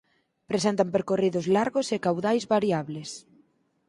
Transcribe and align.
Presentan 0.49 0.89
percorridos 0.95 1.45
largos 1.55 1.87
e 1.95 1.97
caudais 2.05 2.43
variables. 2.55 3.09